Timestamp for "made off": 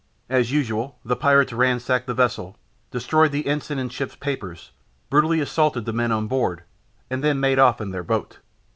7.39-7.79